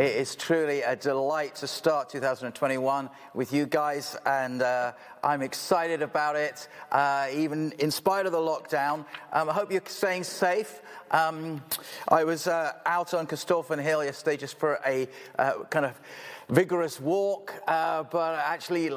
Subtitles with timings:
[0.00, 4.92] It is truly a delight to start 2021 with you guys, and uh,
[5.22, 9.04] I'm excited about it, uh, even in spite of the lockdown.
[9.30, 10.80] Um, I hope you're staying safe.
[11.10, 11.62] Um,
[12.08, 15.06] I was uh, out on Corstorphine Hill yesterday just for a
[15.38, 16.00] uh, kind of
[16.48, 18.90] vigorous walk, uh, but I actually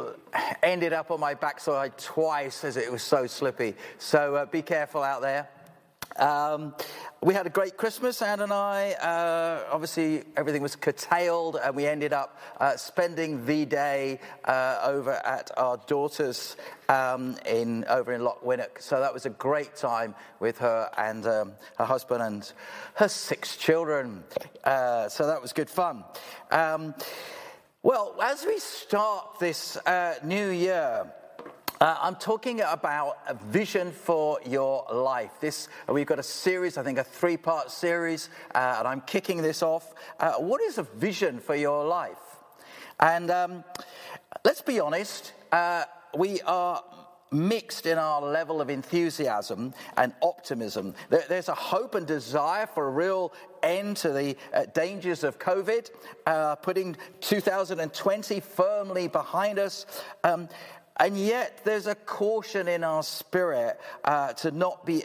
[0.64, 3.76] ended up on my backside twice as it was so slippy.
[3.98, 5.50] So uh, be careful out there.
[6.18, 6.76] Um,
[7.22, 8.92] we had a great Christmas, Anne and I.
[8.94, 15.14] Uh, obviously, everything was curtailed, and we ended up uh, spending the day uh, over
[15.26, 16.56] at our daughter's
[16.90, 18.82] um, in over in Lochwinnock.
[18.82, 22.52] So that was a great time with her and um, her husband and
[22.96, 24.24] her six children.
[24.64, 26.04] Uh, so that was good fun.
[26.52, 26.94] Um,
[27.82, 31.12] well, as we start this uh, new year.
[31.84, 35.32] Uh, I'm talking about a vision for your life.
[35.42, 39.62] This we've got a series, I think a three-part series, uh, and I'm kicking this
[39.62, 39.94] off.
[40.18, 42.38] Uh, what is a vision for your life?
[43.02, 43.66] And um,
[44.46, 45.84] let's be honest, uh,
[46.18, 46.82] we are
[47.34, 50.94] mixed in our level of enthusiasm and optimism.
[51.10, 55.90] There's a hope and desire for a real end to the uh, dangers of COVID,
[56.28, 59.86] uh, putting 2020 firmly behind us.
[60.24, 60.48] Um,
[60.98, 65.04] and yet, there's a caution in our spirit uh, to not be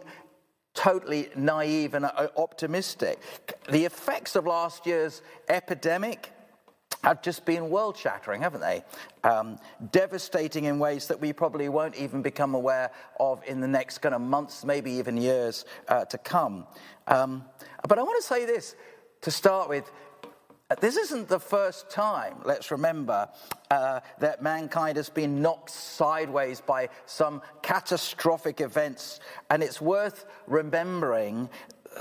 [0.75, 3.19] totally naive and uh, optimistic.
[3.71, 6.33] The effects of last year's epidemic
[7.05, 8.85] have just been world shattering, haven't they?
[9.25, 9.59] Um,
[9.93, 14.15] devastating in ways that we probably won't even become aware of in the next kind
[14.15, 16.67] of months, maybe even years uh, to come.
[17.07, 17.45] Um,
[17.89, 18.75] but I want to say this
[19.23, 19.91] to start with
[20.81, 23.29] this isn't the first time, let's remember,
[23.71, 29.19] uh, that mankind has been knocked sideways by some catastrophic events.
[29.49, 31.49] And it's worth remembering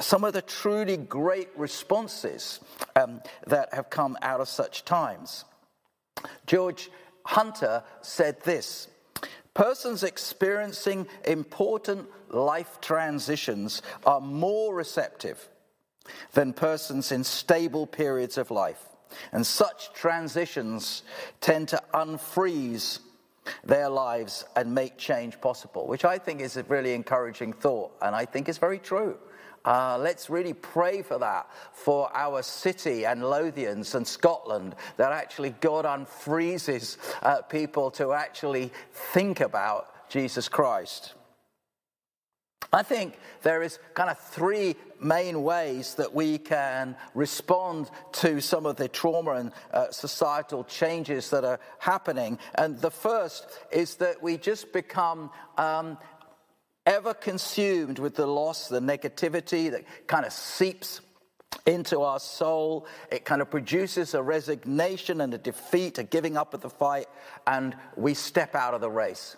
[0.02, 2.60] some of the truly great responses
[2.98, 5.46] um, that have come out of such times.
[6.46, 6.90] George
[7.26, 8.90] Hunter said this
[9.54, 15.50] Persons experiencing important life transitions are more receptive
[16.34, 18.84] than persons in stable periods of life.
[19.32, 21.04] And such transitions
[21.40, 23.00] tend to unfreeze
[23.64, 28.16] their lives and make change possible, which I think is a really encouraging thought, and
[28.16, 29.18] I think is very true.
[29.66, 35.50] Uh, let's really pray for that for our city and Lothians and Scotland, that actually
[35.50, 41.16] God unfreezes uh, people to actually think about Jesus Christ.
[42.72, 48.66] I think there is kind of three main ways that we can respond to some
[48.66, 52.40] of the trauma and uh, societal changes that are happening.
[52.56, 55.98] And the first is that we just become um,
[56.86, 61.02] ever consumed with the loss, the negativity that kind of seeps
[61.66, 62.88] into our soul.
[63.12, 67.08] It kind of produces a resignation and a defeat, a giving up of the fight,
[67.46, 69.38] and we step out of the race.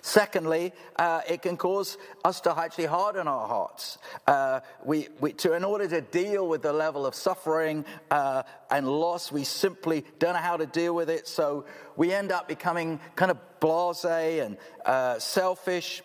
[0.00, 3.98] Secondly, uh, it can cause us to actually harden our hearts.
[4.26, 8.88] Uh, we, we, to, in order to deal with the level of suffering uh, and
[8.88, 11.28] loss, we simply don't know how to deal with it.
[11.28, 11.66] So
[11.96, 16.02] we end up becoming kind of blase and uh, selfish.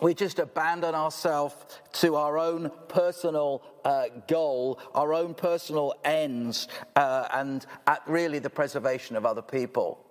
[0.00, 1.54] We just abandon ourselves
[1.94, 8.50] to our own personal uh, goal, our own personal ends, uh, and at really the
[8.50, 10.04] preservation of other people.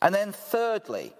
[0.00, 1.12] And then, thirdly,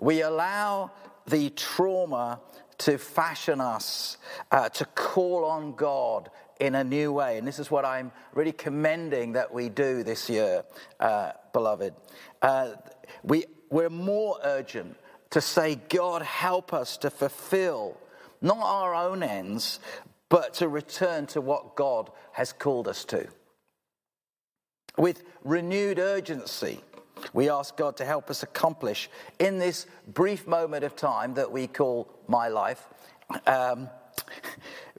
[0.00, 0.92] we allow
[1.26, 2.40] the trauma
[2.78, 4.16] to fashion us,
[4.50, 6.30] uh, to call on God
[6.60, 7.38] in a new way.
[7.38, 10.64] And this is what I'm really commending that we do this year,
[11.00, 11.94] uh, beloved.
[12.40, 12.72] Uh,
[13.22, 14.96] we, we're more urgent
[15.30, 17.96] to say, God, help us to fulfill
[18.40, 19.80] not our own ends,
[20.28, 23.26] but to return to what God has called us to.
[24.96, 26.80] With renewed urgency,
[27.32, 29.08] we ask God to help us accomplish
[29.38, 32.86] in this brief moment of time that we call my life,
[33.46, 33.88] um,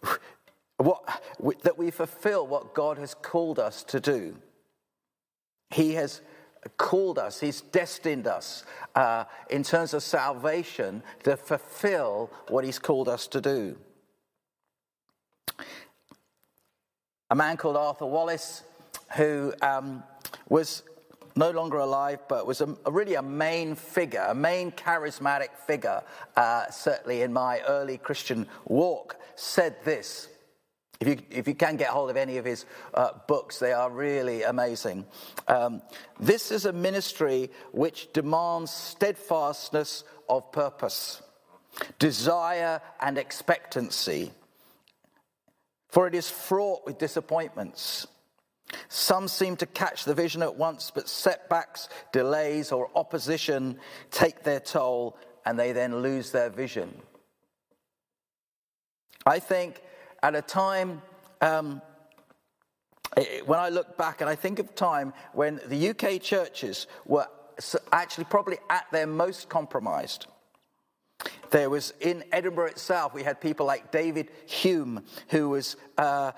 [0.77, 1.21] what,
[1.63, 4.35] that we fulfill what God has called us to do.
[5.71, 6.21] He has
[6.77, 8.65] called us, He's destined us
[8.95, 13.77] uh, in terms of salvation to fulfill what He's called us to do.
[17.31, 18.63] A man called Arthur Wallis,
[19.15, 20.03] who um,
[20.49, 20.83] was
[21.39, 26.03] no longer alive, but was a, a really a main figure, a main charismatic figure,
[26.35, 30.27] uh, certainly in my early Christian walk, said this.
[30.99, 33.89] If you, if you can get hold of any of his uh, books, they are
[33.89, 35.05] really amazing.
[35.47, 35.81] Um,
[36.19, 41.21] this is a ministry which demands steadfastness of purpose,
[41.99, 44.33] desire, and expectancy,
[45.87, 48.05] for it is fraught with disappointments.
[48.87, 53.77] Some seem to catch the vision at once, but setbacks, delays, or opposition
[54.11, 56.93] take their toll and they then lose their vision.
[59.25, 59.81] I think
[60.21, 61.01] at a time
[61.41, 61.81] um,
[63.45, 67.27] when I look back and I think of time when the UK churches were
[67.91, 70.27] actually probably at their most compromised.
[71.51, 76.31] There was in Edinburgh itself, we had people like David Hume, who was uh,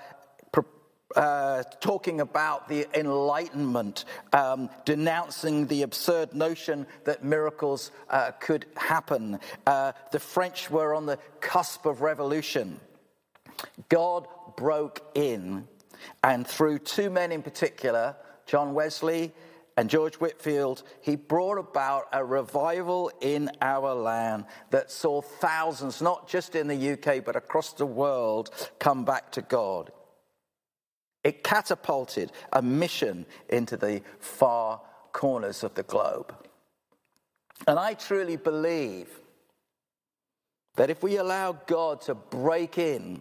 [1.16, 9.38] uh, talking about the Enlightenment, um, denouncing the absurd notion that miracles uh, could happen.
[9.66, 12.80] Uh, the French were on the cusp of revolution.
[13.88, 14.26] God
[14.56, 15.66] broke in,
[16.22, 18.16] and through two men in particular,
[18.46, 19.32] John Wesley
[19.76, 26.28] and George Whitefield, he brought about a revival in our land that saw thousands, not
[26.28, 29.90] just in the UK, but across the world, come back to God.
[31.24, 34.80] It catapulted a mission into the far
[35.12, 36.34] corners of the globe.
[37.66, 39.08] And I truly believe
[40.76, 43.20] that if we allow God to break in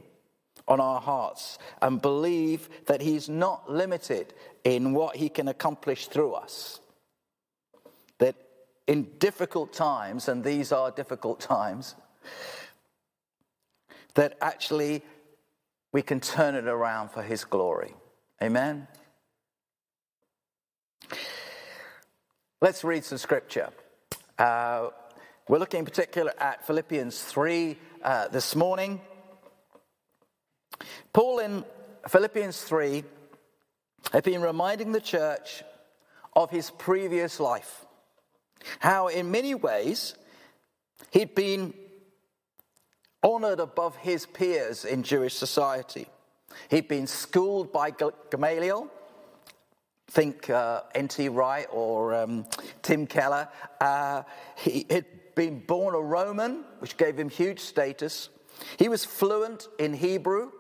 [0.68, 4.34] on our hearts and believe that He's not limited
[4.64, 6.80] in what He can accomplish through us,
[8.18, 8.36] that
[8.88, 11.96] in difficult times, and these are difficult times,
[14.16, 15.04] that actually
[15.92, 17.94] we can turn it around for His glory.
[18.42, 18.88] Amen?
[22.62, 23.70] Let's read some scripture.
[24.38, 24.90] Uh,
[25.48, 29.02] we're looking in particular at Philippians 3 uh, this morning.
[31.14, 31.66] Paul in
[32.08, 33.04] Philippians 3
[34.12, 35.64] had been reminding the church
[36.36, 37.86] of his previous life.
[38.80, 40.16] How, in many ways,
[41.12, 41.74] he'd been
[43.24, 46.08] honored above his peers in Jewish society.
[46.70, 47.92] He'd been schooled by
[48.30, 48.90] Gamaliel,
[50.10, 51.30] think uh, N.T.
[51.30, 52.46] Wright or um,
[52.82, 53.48] Tim Keller.
[53.80, 54.24] Uh,
[54.58, 58.30] he had been born a Roman, which gave him huge status.
[58.78, 60.52] He was fluent in Hebrew.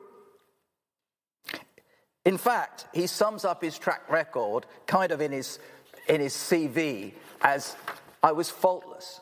[2.23, 5.59] In fact, he sums up his track record kind of in his,
[6.07, 7.75] in his CV as
[8.21, 9.19] I was faultless.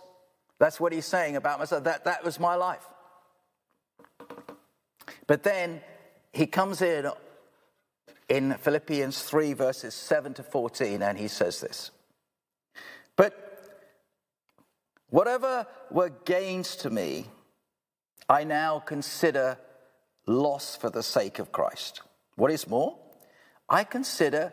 [0.59, 1.86] That's what he's saying about myself.
[1.86, 2.86] That, that was my life.
[5.29, 5.81] But then
[6.33, 7.07] he comes in
[8.29, 11.91] in Philippians 3, verses 7 to 14, and he says this.
[13.15, 13.35] But
[15.11, 17.27] whatever were gains to me,
[18.27, 19.59] I now consider
[20.25, 22.01] loss for the sake of Christ.
[22.35, 22.97] What is more,
[23.69, 24.51] I consider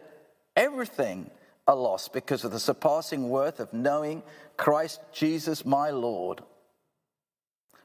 [0.55, 1.31] everything
[1.67, 4.23] a loss because of the surpassing worth of knowing
[4.59, 6.43] Christ Jesus my Lord,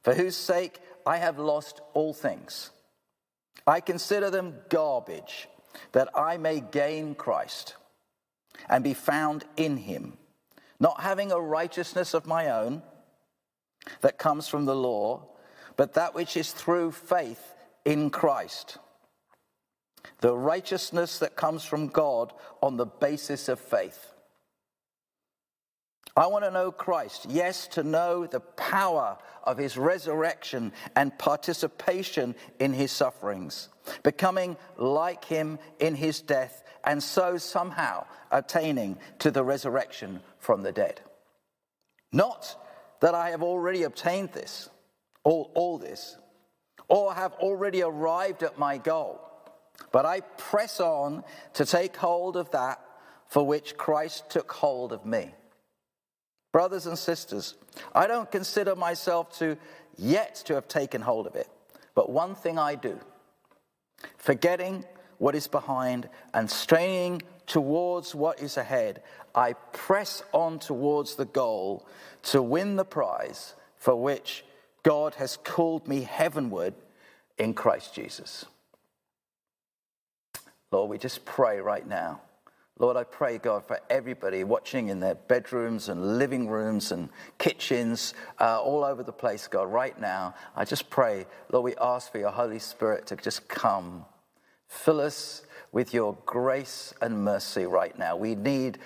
[0.03, 2.71] for whose sake I have lost all things.
[3.67, 5.47] I consider them garbage
[5.91, 7.75] that I may gain Christ
[8.69, 10.17] and be found in him,
[10.79, 12.81] not having a righteousness of my own
[14.01, 15.27] that comes from the law,
[15.75, 17.55] but that which is through faith
[17.85, 18.77] in Christ
[20.19, 22.31] the righteousness that comes from God
[22.61, 24.13] on the basis of faith.
[26.15, 27.27] I want to know Christ.
[27.29, 33.69] Yes, to know the power of his resurrection and participation in his sufferings,
[34.03, 40.71] becoming like him in his death, and so somehow attaining to the resurrection from the
[40.71, 41.01] dead.
[42.11, 42.57] Not
[42.99, 44.69] that I have already obtained this,
[45.23, 46.17] all, all this,
[46.87, 49.21] or have already arrived at my goal
[49.91, 52.81] but I press on to take hold of that
[53.27, 55.33] for which Christ took hold of me.
[56.51, 57.55] Brothers and sisters,
[57.95, 59.57] I don't consider myself to
[59.97, 61.47] yet to have taken hold of it,
[61.95, 62.99] but one thing I do,
[64.17, 64.85] forgetting
[65.17, 69.03] what is behind and straining towards what is ahead,
[69.35, 71.85] I press on towards the goal
[72.23, 74.43] to win the prize for which
[74.83, 76.73] God has called me heavenward
[77.37, 78.45] in Christ Jesus.
[80.71, 82.21] Lord, we just pray right now.
[82.81, 88.15] Lord, I pray, God, for everybody watching in their bedrooms and living rooms and kitchens,
[88.39, 90.33] uh, all over the place, God, right now.
[90.55, 94.03] I just pray, Lord, we ask for your Holy Spirit to just come.
[94.67, 98.15] Fill us with your grace and mercy right now.
[98.17, 98.79] We need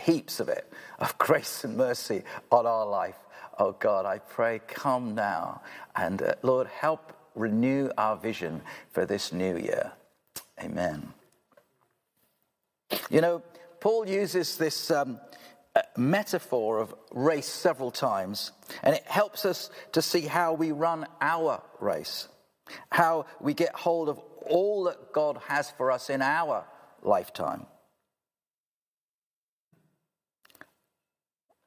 [0.00, 3.18] heaps of it, of grace and mercy on our life.
[3.58, 5.60] Oh, God, I pray, come now.
[5.94, 9.92] And uh, Lord, help renew our vision for this new year.
[10.58, 11.12] Amen.
[13.12, 13.42] You know,
[13.78, 15.20] Paul uses this um,
[15.76, 18.52] uh, metaphor of race several times,
[18.82, 22.28] and it helps us to see how we run our race,
[22.90, 26.64] how we get hold of all that God has for us in our
[27.02, 27.66] lifetime.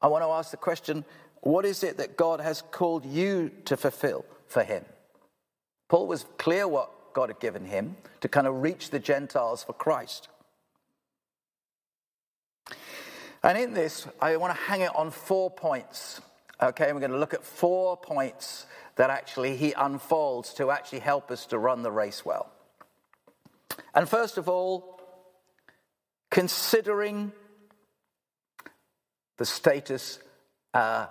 [0.01, 1.05] I want to ask the question
[1.41, 4.83] what is it that God has called you to fulfill for him?
[5.89, 9.73] Paul was clear what God had given him to kind of reach the Gentiles for
[9.73, 10.27] Christ.
[13.45, 16.19] And in this, I want to hang it on four points.
[16.59, 21.29] Okay, we're going to look at four points that actually he unfolds to actually help
[21.29, 22.51] us to run the race well.
[23.93, 24.99] And first of all,
[26.31, 27.33] considering
[29.37, 30.17] the status
[30.73, 31.05] uh,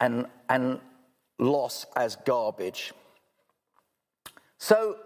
[0.00, 0.80] and, and
[1.38, 2.92] loss as garbage.
[4.58, 4.96] So,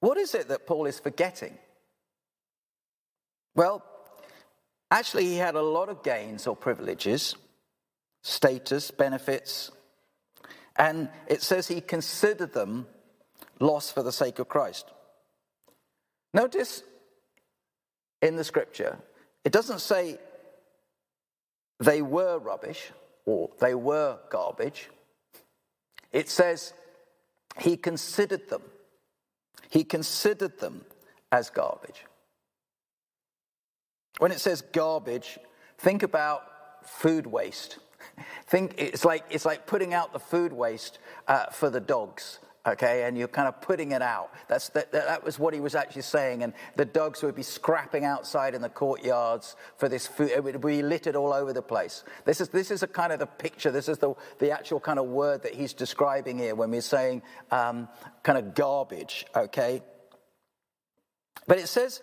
[0.00, 1.58] what is it that Paul is forgetting?
[3.54, 3.84] Well,
[4.90, 7.36] actually, he had a lot of gains or privileges,
[8.22, 9.70] status, benefits,
[10.76, 12.86] and it says he considered them
[13.60, 14.90] loss for the sake of Christ.
[16.32, 16.82] Notice
[18.20, 18.98] in the scripture,
[19.44, 20.18] it doesn't say
[21.78, 22.90] they were rubbish
[23.24, 24.90] or they were garbage.
[26.12, 26.72] It says
[27.60, 28.62] he considered them.
[29.70, 30.84] He considered them
[31.30, 32.04] as garbage.
[34.18, 35.38] When it says garbage,
[35.78, 36.42] think about
[36.84, 37.78] food waste.
[38.46, 43.04] Think it's like, it's like putting out the food waste uh, for the dogs okay,
[43.04, 44.30] and you're kind of putting it out.
[44.48, 46.42] That's, that, that was what he was actually saying.
[46.42, 50.30] And the dogs would be scrapping outside in the courtyards for this food.
[50.30, 52.04] It would be littered all over the place.
[52.24, 54.98] This is, this is a kind of the picture, this is the, the actual kind
[54.98, 57.88] of word that he's describing here when we're saying um,
[58.22, 59.82] kind of garbage, okay?
[61.46, 62.00] But it says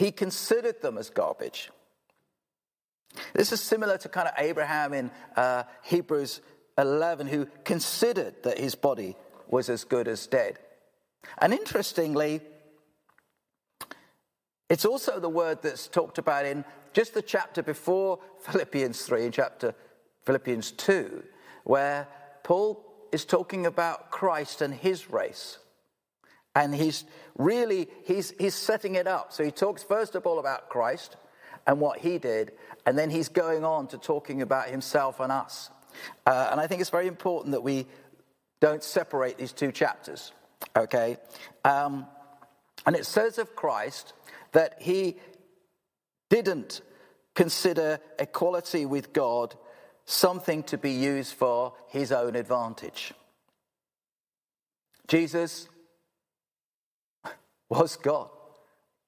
[0.00, 1.70] he considered them as garbage.
[3.34, 6.40] This is similar to kind of Abraham in uh, Hebrews
[6.78, 9.14] 11, who considered that his body
[9.46, 10.58] was as good as dead.
[11.36, 12.40] And interestingly,
[14.70, 16.64] it's also the word that's talked about in
[16.94, 19.74] just the chapter before Philippians 3, in chapter
[20.24, 21.22] Philippians 2,
[21.64, 22.08] where
[22.42, 25.58] Paul is talking about Christ and his race.
[26.54, 27.04] And he's
[27.36, 29.32] really he's he's setting it up.
[29.32, 31.16] So he talks first of all about Christ
[31.66, 32.52] and what he did,
[32.86, 35.70] and then he's going on to talking about himself and us.
[36.26, 37.86] Uh, and I think it's very important that we
[38.60, 40.32] don't separate these two chapters,
[40.76, 41.16] okay?
[41.64, 42.06] Um,
[42.86, 44.12] and it says of Christ
[44.52, 45.16] that he
[46.28, 46.80] didn't
[47.34, 49.54] consider equality with God
[50.04, 53.12] something to be used for his own advantage.
[55.08, 55.68] Jesus
[57.70, 58.28] was God,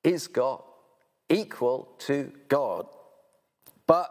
[0.02, 0.62] is God,
[1.28, 2.86] equal to God.
[3.86, 4.10] But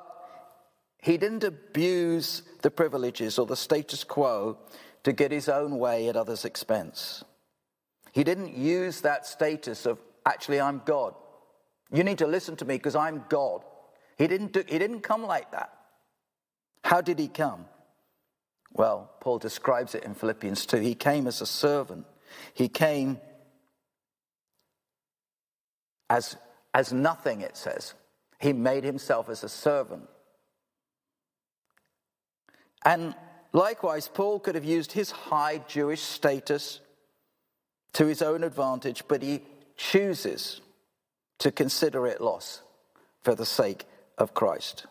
[1.01, 4.57] he didn't abuse the privileges or the status quo
[5.03, 7.23] to get his own way at others' expense.
[8.11, 11.15] He didn't use that status of, actually, I'm God.
[11.91, 13.63] You need to listen to me because I'm God.
[14.17, 15.73] He didn't, do, he didn't come like that.
[16.83, 17.65] How did he come?
[18.73, 20.77] Well, Paul describes it in Philippians 2.
[20.77, 22.05] He came as a servant,
[22.53, 23.19] he came
[26.11, 26.35] as,
[26.75, 27.95] as nothing, it says.
[28.39, 30.07] He made himself as a servant.
[32.85, 33.15] And
[33.53, 36.79] Likewise, Paul could have used his high Jewish status
[37.93, 39.41] to his own advantage, but he
[39.75, 40.61] chooses
[41.39, 42.61] to consider it loss
[43.21, 43.85] for the sake
[44.17, 44.85] of Christ.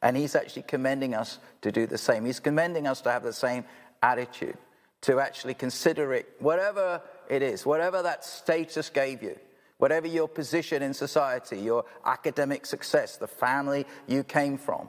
[0.00, 2.24] And he's actually commending us to do the same.
[2.24, 3.64] He's commending us to have the same
[4.02, 4.56] attitude,
[5.02, 9.36] to actually consider it, whatever it is, whatever that status gave you,
[9.78, 14.88] whatever your position in society, your academic success, the family you came from.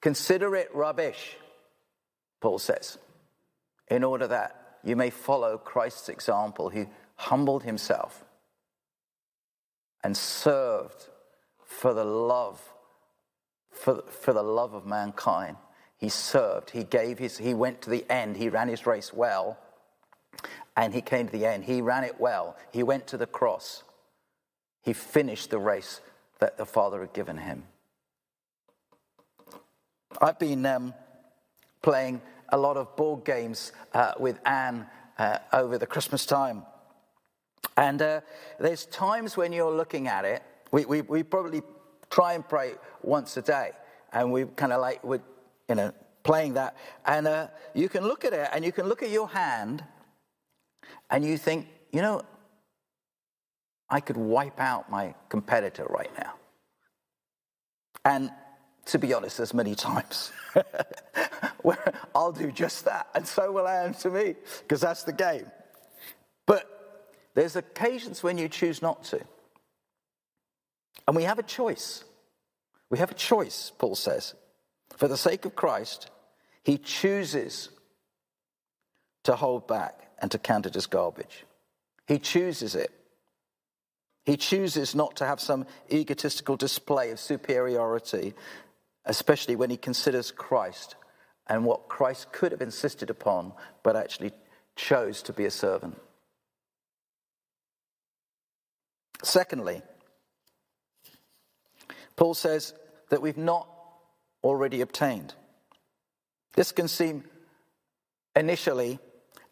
[0.00, 1.36] Consider it rubbish
[2.42, 2.98] Paul says,
[3.88, 8.24] in order that you may follow Christ's example, he humbled himself
[10.02, 11.06] and served
[11.64, 12.60] for the love,
[13.70, 15.56] for, for the love of mankind.
[15.96, 19.56] He served, he gave his, he went to the end, he ran his race well,
[20.76, 21.64] and he came to the end.
[21.64, 23.82] He ran it well, he went to the cross,
[24.82, 26.00] he finished the race
[26.40, 27.64] that the Father had given him.
[30.20, 30.94] I've been um,
[31.82, 34.86] playing a lot of board games uh, with Anne
[35.18, 36.64] uh, over the Christmas time.
[37.76, 38.20] And uh,
[38.58, 41.62] there's times when you're looking at it, we, we, we probably
[42.10, 43.70] try and pray once a day.
[44.12, 45.22] And we kind of like, we're,
[45.68, 46.76] you know, playing that.
[47.06, 49.82] And uh, you can look at it and you can look at your hand
[51.10, 52.22] and you think, you know,
[53.88, 56.34] I could wipe out my competitor right now.
[58.04, 58.30] And
[58.86, 60.32] to be honest, there's many times
[61.62, 65.46] where I'll do just that, and so will Anne to me, because that's the game.
[66.46, 66.66] But
[67.34, 69.20] there's occasions when you choose not to.
[71.06, 72.04] And we have a choice.
[72.90, 74.34] We have a choice, Paul says.
[74.96, 76.10] For the sake of Christ,
[76.62, 77.70] he chooses
[79.24, 81.44] to hold back and to count it as garbage.
[82.06, 82.90] He chooses it.
[84.24, 88.34] He chooses not to have some egotistical display of superiority,
[89.04, 90.94] especially when he considers Christ
[91.48, 93.52] and what Christ could have insisted upon,
[93.82, 94.32] but actually
[94.76, 96.00] chose to be a servant.
[99.24, 99.82] Secondly,
[102.14, 102.74] Paul says
[103.10, 103.68] that we've not
[104.44, 105.34] already obtained.
[106.54, 107.24] This can seem
[108.36, 109.00] initially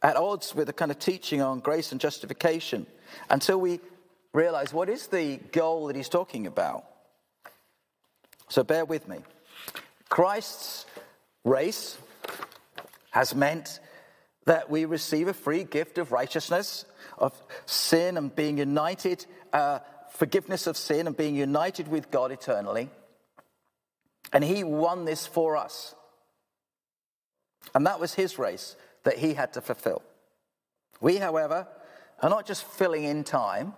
[0.02, 2.87] at odds with the kind of teaching on grace and justification
[3.28, 3.80] until we
[4.33, 6.85] realize what is the goal that he's talking about.
[8.49, 9.19] So bear with me.
[10.09, 10.87] Christ's
[11.45, 11.99] race
[13.11, 13.80] has meant
[14.47, 16.85] that we receive a free gift of righteousness,
[17.19, 17.33] of
[17.66, 19.80] sin and being united, uh,
[20.11, 22.88] forgiveness of sin and being united with God eternally.
[24.33, 25.95] And he won this for us.
[27.75, 30.02] And that was his race that he had to fulfill.
[31.00, 31.66] We, however,
[32.21, 33.75] are not just filling in time,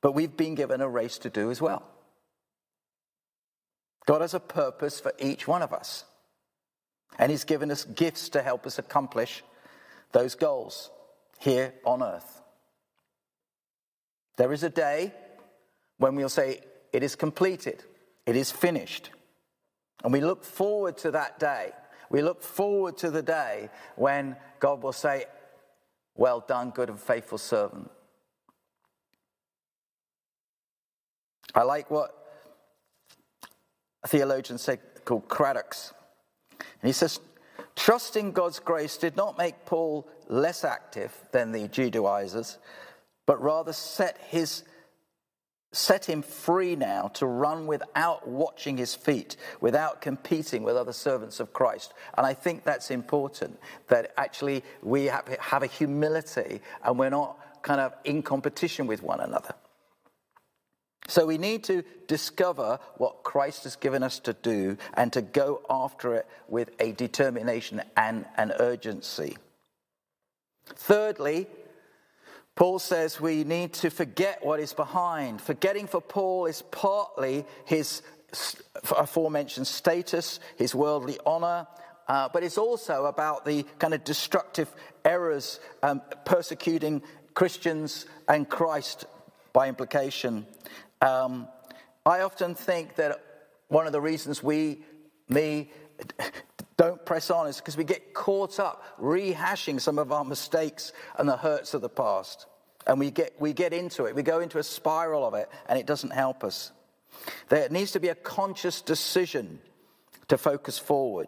[0.00, 1.84] but we've been given a race to do as well.
[4.06, 6.04] God has a purpose for each one of us,
[7.18, 9.44] and He's given us gifts to help us accomplish
[10.12, 10.90] those goals
[11.38, 12.40] here on earth.
[14.36, 15.12] There is a day
[15.98, 16.60] when we'll say,
[16.92, 17.84] It is completed,
[18.24, 19.10] it is finished.
[20.02, 21.72] And we look forward to that day.
[22.10, 25.26] We look forward to the day when God will say,
[26.16, 27.90] Well done, good and faithful servant.
[31.54, 32.14] I like what
[34.04, 35.92] a theologian said called Craddock's.
[36.60, 37.20] And he says,
[37.74, 42.58] Trusting God's grace did not make Paul less active than the Judaizers,
[43.26, 44.64] but rather set his
[45.72, 51.40] set him free now to run without watching his feet, without competing with other servants
[51.40, 51.92] of Christ.
[52.16, 57.38] And I think that's important that actually we have, have a humility and we're not
[57.62, 59.54] kind of in competition with one another.
[61.08, 65.62] So we need to discover what Christ has given us to do and to go
[65.68, 69.36] after it with a determination and an urgency.
[70.66, 71.46] Thirdly,
[72.58, 75.40] Paul says we need to forget what is behind.
[75.40, 78.02] Forgetting for Paul is partly his
[78.96, 81.68] aforementioned status, his worldly honor,
[82.08, 87.00] uh, but it's also about the kind of destructive errors um, persecuting
[87.32, 89.04] Christians and Christ
[89.52, 90.44] by implication.
[91.00, 91.46] Um,
[92.04, 93.22] I often think that
[93.68, 94.80] one of the reasons we,
[95.28, 95.70] me,
[96.78, 101.28] don't press on is because we get caught up rehashing some of our mistakes and
[101.28, 102.46] the hurts of the past.
[102.86, 104.14] And we get, we get into it.
[104.14, 106.72] We go into a spiral of it, and it doesn't help us.
[107.48, 109.58] There needs to be a conscious decision
[110.28, 111.26] to focus forward.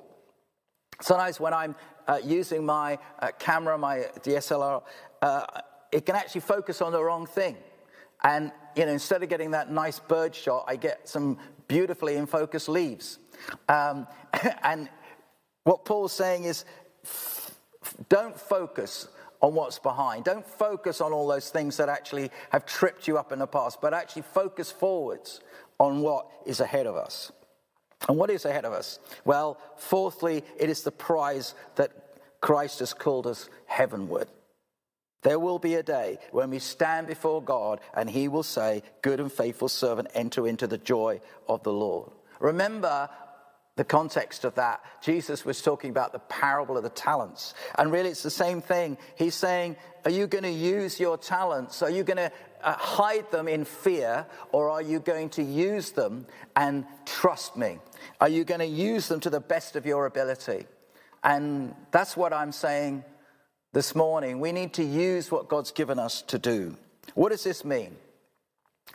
[1.03, 1.75] Sometimes when I'm
[2.07, 4.83] uh, using my uh, camera, my DSLR,
[5.21, 5.45] uh,
[5.91, 7.57] it can actually focus on the wrong thing.
[8.23, 12.27] And you know, instead of getting that nice bird shot, I get some beautifully in
[12.27, 13.19] focus leaves.
[13.69, 14.07] Um,
[14.63, 14.89] and
[15.65, 16.65] what Paul's saying is
[18.09, 19.09] don't focus
[19.41, 20.25] on what's behind.
[20.25, 23.81] Don't focus on all those things that actually have tripped you up in the past,
[23.81, 25.41] but actually focus forwards
[25.79, 27.33] on what is ahead of us.
[28.09, 28.99] And what is ahead of us?
[29.25, 31.93] Well, fourthly, it is the prize that
[32.41, 34.29] Christ has called us heavenward.
[35.23, 39.21] There will be a day when we stand before God and He will say, Good
[39.21, 42.11] and faithful servant, enter into the joy of the Lord.
[42.39, 43.11] Remember,
[43.81, 47.55] the context of that, Jesus was talking about the parable of the talents.
[47.79, 48.99] And really, it's the same thing.
[49.17, 51.81] He's saying, Are you going to use your talents?
[51.81, 52.31] Are you going to
[52.63, 57.79] uh, hide them in fear, or are you going to use them and trust me?
[58.21, 60.67] Are you going to use them to the best of your ability?
[61.25, 63.03] And that's what I'm saying
[63.73, 64.41] this morning.
[64.41, 66.77] We need to use what God's given us to do.
[67.15, 67.97] What does this mean?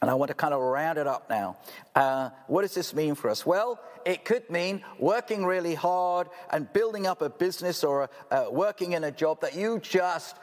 [0.01, 1.57] And I want to kind of round it up now.
[1.95, 3.45] Uh, what does this mean for us?
[3.45, 8.91] Well, it could mean working really hard and building up a business or uh, working
[8.91, 10.35] in a job that you just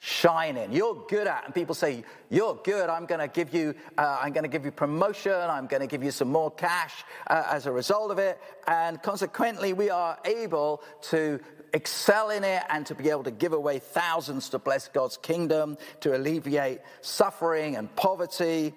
[0.00, 0.72] shine in.
[0.72, 2.90] You're good at, and people say, "You're good.
[2.90, 3.74] I'm going to give you.
[3.96, 5.32] Uh, I'm going to give you promotion.
[5.32, 9.02] I'm going to give you some more cash uh, as a result of it." And
[9.02, 11.40] consequently, we are able to
[11.72, 15.76] excel in it and to be able to give away thousands to bless God's kingdom,
[16.00, 18.74] to alleviate suffering and poverty.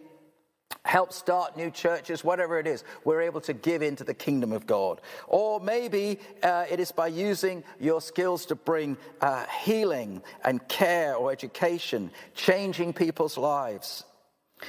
[0.88, 4.66] Help start new churches, whatever it is, we're able to give into the kingdom of
[4.66, 5.02] God.
[5.28, 11.16] Or maybe uh, it is by using your skills to bring uh, healing and care
[11.16, 14.06] or education, changing people's lives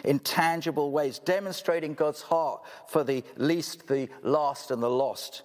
[0.05, 5.43] in tangible ways, demonstrating God's heart for the least, the last, and the lost.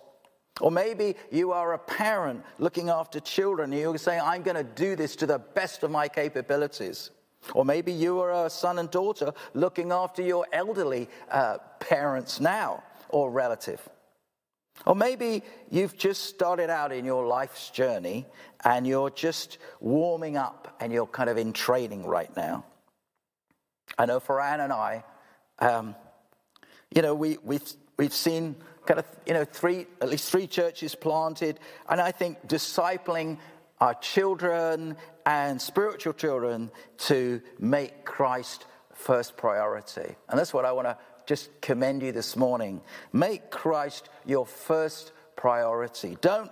[0.59, 4.63] Or maybe you are a parent looking after children and you're saying, I'm going to
[4.63, 7.09] do this to the best of my capabilities.
[7.53, 12.83] Or maybe you are a son and daughter looking after your elderly uh, parents now
[13.09, 13.81] or relative.
[14.85, 18.25] Or maybe you've just started out in your life's journey
[18.63, 22.65] and you're just warming up and you're kind of in training right now.
[23.97, 25.03] I know for Anne and I,
[25.59, 25.95] um,
[26.93, 27.63] you know, we, we've,
[27.97, 31.59] we've seen kind of, you know, three, at least three churches planted.
[31.87, 33.37] And I think discipling
[33.83, 40.15] our children and spiritual children to make Christ first priority.
[40.29, 42.79] And that's what I want to just commend you this morning.
[43.11, 46.17] Make Christ your first priority.
[46.21, 46.49] Don't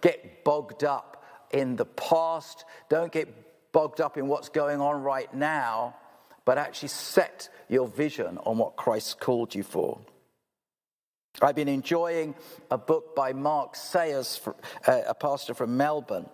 [0.00, 3.28] get bogged up in the past, don't get
[3.70, 5.94] bogged up in what's going on right now,
[6.44, 10.00] but actually set your vision on what Christ called you for.
[11.40, 12.34] I've been enjoying
[12.68, 14.40] a book by Mark Sayers,
[14.88, 16.26] uh, a pastor from Melbourne.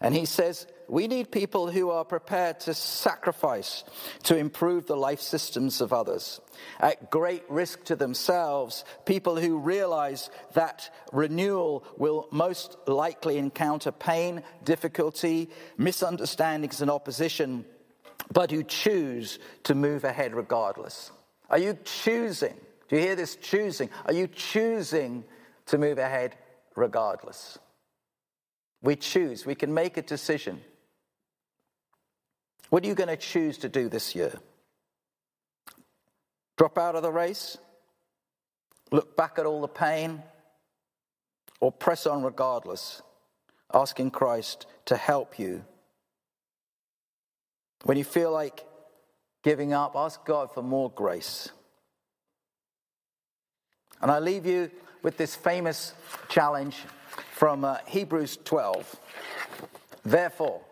[0.00, 3.84] And he says, We need people who are prepared to sacrifice
[4.24, 6.40] to improve the life systems of others.
[6.80, 14.42] At great risk to themselves, people who realize that renewal will most likely encounter pain,
[14.64, 17.64] difficulty, misunderstandings, and opposition,
[18.32, 21.10] but who choose to move ahead regardless.
[21.48, 22.54] Are you choosing?
[22.88, 23.88] Do you hear this choosing?
[24.04, 25.24] Are you choosing
[25.66, 26.36] to move ahead
[26.74, 27.58] regardless?
[28.82, 30.60] We choose, we can make a decision.
[32.70, 34.32] What are you going to choose to do this year?
[36.56, 37.58] Drop out of the race?
[38.90, 40.22] Look back at all the pain?
[41.60, 43.02] Or press on regardless,
[43.72, 45.64] asking Christ to help you?
[47.84, 48.64] When you feel like
[49.42, 51.50] giving up, ask God for more grace.
[54.02, 54.70] And I leave you
[55.02, 55.94] with this famous
[56.28, 56.76] challenge
[57.36, 58.98] from uh, Hebrews 12.
[60.06, 60.62] Therefore,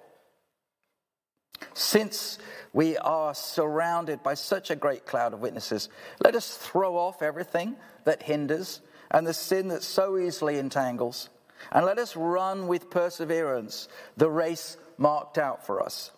[1.75, 2.39] since
[2.73, 5.91] we are surrounded by such a great cloud of witnesses,
[6.25, 11.29] let us throw off everything that hinders and the sin that so easily entangles,
[11.71, 16.13] and let us run with perseverance the race marked out for us,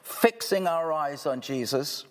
[0.00, 2.06] fixing our eyes on Jesus,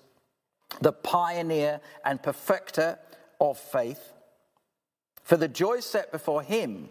[0.82, 3.00] the pioneer and perfecter
[3.39, 4.13] of faith.
[5.24, 6.89] For the joy set before him,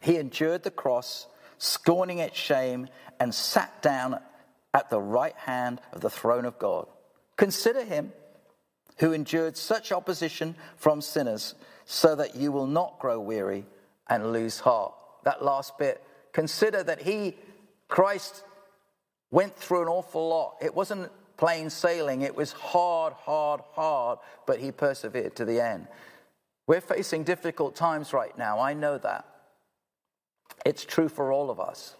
[0.00, 1.26] he endured the cross,
[1.58, 4.20] scorning its shame, and sat down
[4.74, 6.86] at the right hand of the throne of God.
[7.36, 8.12] Consider him
[8.98, 11.54] who endured such opposition from sinners,
[11.84, 13.66] so that you will not grow weary
[14.08, 14.94] and lose heart.
[15.24, 17.36] That last bit, consider that he,
[17.88, 18.42] Christ,
[19.30, 20.56] went through an awful lot.
[20.60, 25.86] It wasn't plain sailing, it was hard, hard, hard, but he persevered to the end.
[26.66, 29.26] We're facing difficult times right now, I know that.
[30.66, 31.94] It's true for all of us.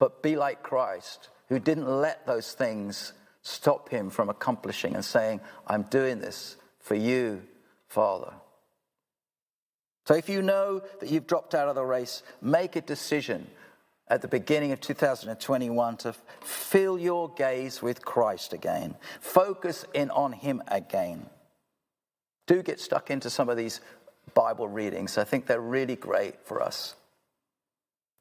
[0.00, 5.40] But be like Christ, who didn't let those things stop him from accomplishing and saying,
[5.64, 7.42] I'm doing this for you,
[7.86, 8.32] Father.
[10.06, 13.46] So if you know that you've dropped out of the race, make a decision
[14.08, 18.96] at the beginning of 2021 to fill your gaze with Christ again.
[19.20, 21.26] Focus in on Him again.
[22.48, 23.80] Do get stuck into some of these
[24.38, 25.18] Bible readings.
[25.18, 26.94] I think they're really great for us.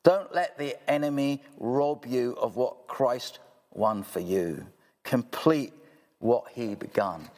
[0.04, 3.38] Don't let the enemy rob you of what Christ
[3.72, 4.66] won for you.
[5.04, 5.74] Complete
[6.18, 7.30] what he begun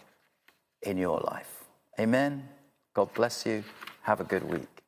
[0.84, 1.66] in your life.
[2.00, 2.48] Amen.
[2.94, 3.66] God bless you.
[4.04, 4.79] Have a good week.